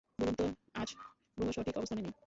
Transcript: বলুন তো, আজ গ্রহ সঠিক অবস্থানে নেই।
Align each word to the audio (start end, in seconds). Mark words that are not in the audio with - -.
বলুন 0.19 0.35
তো, 0.35 0.45
আজ 0.73 0.89
গ্রহ 1.37 1.49
সঠিক 1.51 1.75
অবস্থানে 1.77 2.01
নেই। 2.01 2.13